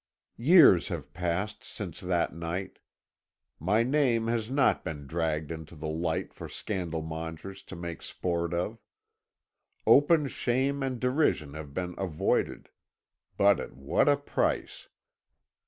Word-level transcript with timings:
"Years 0.39 0.87
have 0.87 1.13
passed 1.13 1.63
since 1.63 1.99
that 1.99 2.33
night. 2.33 2.79
My 3.59 3.83
name 3.83 4.25
has 4.29 4.49
not 4.49 4.83
been 4.83 5.05
dragged 5.05 5.51
into 5.51 5.75
the 5.75 5.87
light 5.87 6.33
for 6.33 6.49
scandal 6.49 7.03
mongers 7.03 7.61
to 7.61 7.75
make 7.75 8.01
sport 8.01 8.51
of. 8.51 8.79
Open 9.85 10.27
shame 10.27 10.81
and 10.81 10.99
derision 10.99 11.53
have 11.53 11.75
been 11.75 11.93
avoided 11.99 12.71
but 13.37 13.59
at 13.59 13.75
what 13.75 14.09
a 14.09 14.17
price! 14.17 14.87